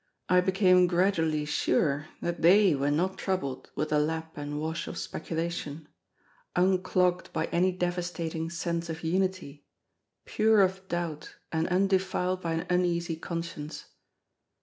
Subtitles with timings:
[0.29, 4.97] I became gradually sure that they were not troubled with the lap and wash of
[4.97, 5.89] speculation;
[6.55, 9.67] unclogged by any devastating sense of unity;
[10.25, 13.89] pure of doubt, and undefiled by an uneasy conscience.